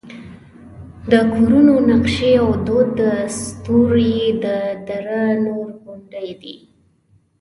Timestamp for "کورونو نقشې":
1.33-2.31